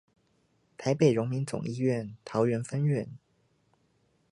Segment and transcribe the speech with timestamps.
[0.77, 3.07] 台北榮民總醫院桃園分院